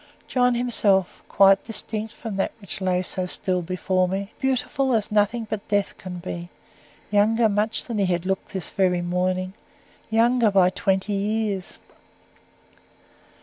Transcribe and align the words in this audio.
John 0.27 0.55
himself, 0.55 1.21
quite 1.29 1.63
distinct 1.63 2.15
from 2.15 2.35
that 2.37 2.53
which 2.59 2.81
lay 2.81 3.03
so 3.03 3.27
still 3.27 3.61
before 3.61 4.07
me; 4.07 4.33
beautiful 4.39 4.95
as 4.95 5.11
nothing 5.11 5.45
but 5.47 5.67
death 5.67 5.95
can 5.99 6.17
be, 6.17 6.49
younger 7.11 7.47
much 7.47 7.85
than 7.85 7.99
he 7.99 8.07
had 8.07 8.25
looked 8.25 8.49
this 8.51 8.71
very 8.71 9.01
morning 9.03 9.53
younger 10.09 10.49
by 10.49 10.71
twenty 10.71 11.13
years. 11.13 11.77